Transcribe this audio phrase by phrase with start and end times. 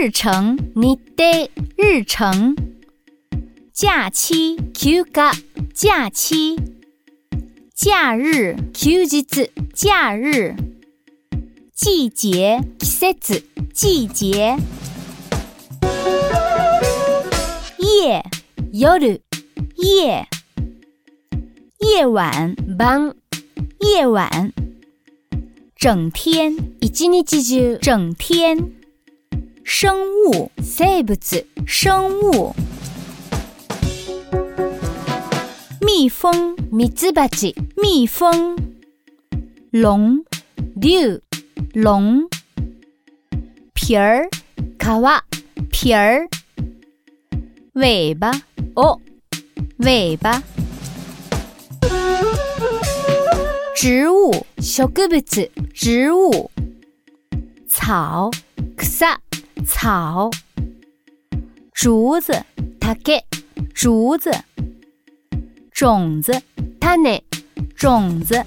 [0.00, 2.54] 日程，nide，日程；
[3.74, 5.32] 假期，kuga，
[5.74, 6.54] 假期；
[7.74, 10.54] 假日，kujitsu，假日；
[11.74, 13.42] 季节，kisetsu，
[13.74, 14.56] 季节；
[17.78, 18.24] 夜
[18.72, 19.18] ，yoru，
[19.78, 20.24] 夜；
[21.80, 23.12] 夜晚，bang，
[23.80, 24.52] 夜晚；
[25.74, 28.77] 整天，ichi nichi juu，整天。
[29.67, 31.15] 生物生物
[31.65, 32.53] 生物，
[35.81, 38.57] 蜜蜂ミツバチ蜜蜂，
[39.71, 40.23] 龙
[40.75, 41.21] 竜
[41.73, 42.29] 龙，
[43.73, 44.29] 皮儿
[44.77, 45.23] 皮
[45.71, 46.27] 皮儿，
[47.73, 48.31] 尾巴
[48.75, 48.99] 尾
[49.77, 50.43] 尾巴，
[53.75, 54.89] 植物植物
[55.73, 56.51] 植物，
[57.67, 58.31] 草
[58.77, 59.05] 草
[59.66, 60.30] 草，
[61.74, 62.32] 竹子，
[63.74, 64.30] 竹子，
[65.72, 66.32] 种子，
[67.76, 68.40] 种子。